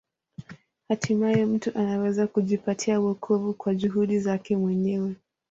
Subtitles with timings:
[0.89, 5.15] Hatimaye mtu anaweza kujipatia wokovu kwa juhudi zake mwenyewe.